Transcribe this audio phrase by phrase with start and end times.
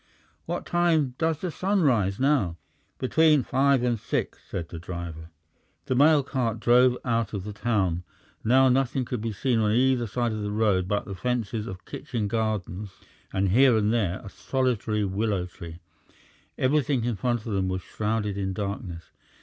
[0.47, 2.57] "What time does the sun rise now?"
[2.97, 5.29] "Between five and six," said the driver.
[5.85, 8.03] The mail cart drove out of the town.
[8.43, 11.85] Now nothing could be seen on either side of the road but the fences of
[11.85, 12.95] kitchen gardens
[13.31, 15.81] and here and there a solitary willow tree;
[16.57, 19.11] everything in front of them was shrouded in darkness.